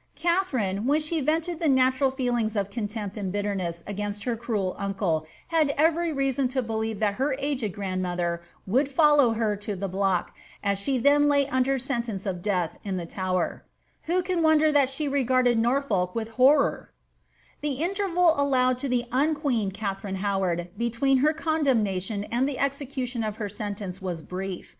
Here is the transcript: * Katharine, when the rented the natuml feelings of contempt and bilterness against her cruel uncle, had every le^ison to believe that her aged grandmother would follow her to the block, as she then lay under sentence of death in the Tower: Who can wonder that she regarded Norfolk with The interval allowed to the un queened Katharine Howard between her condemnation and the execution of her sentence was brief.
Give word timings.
* 0.00 0.14
Katharine, 0.14 0.86
when 0.86 0.98
the 1.10 1.20
rented 1.20 1.58
the 1.60 1.68
natuml 1.68 2.16
feelings 2.16 2.56
of 2.56 2.70
contempt 2.70 3.18
and 3.18 3.30
bilterness 3.30 3.84
against 3.86 4.24
her 4.24 4.34
cruel 4.34 4.74
uncle, 4.78 5.26
had 5.48 5.74
every 5.76 6.08
le^ison 6.10 6.48
to 6.52 6.62
believe 6.62 7.00
that 7.00 7.16
her 7.16 7.36
aged 7.38 7.74
grandmother 7.74 8.40
would 8.66 8.88
follow 8.88 9.32
her 9.32 9.56
to 9.56 9.76
the 9.76 9.86
block, 9.86 10.34
as 10.62 10.78
she 10.78 10.96
then 10.96 11.28
lay 11.28 11.46
under 11.48 11.76
sentence 11.78 12.24
of 12.24 12.40
death 12.40 12.78
in 12.82 12.96
the 12.96 13.04
Tower: 13.04 13.62
Who 14.04 14.22
can 14.22 14.40
wonder 14.42 14.72
that 14.72 14.88
she 14.88 15.06
regarded 15.06 15.58
Norfolk 15.58 16.14
with 16.14 16.30
The 16.38 16.86
interval 17.72 18.32
allowed 18.40 18.78
to 18.78 18.88
the 18.88 19.04
un 19.12 19.34
queened 19.34 19.74
Katharine 19.74 20.14
Howard 20.24 20.70
between 20.78 21.18
her 21.18 21.34
condemnation 21.34 22.24
and 22.32 22.48
the 22.48 22.58
execution 22.58 23.22
of 23.22 23.36
her 23.36 23.50
sentence 23.50 24.00
was 24.00 24.22
brief. 24.22 24.78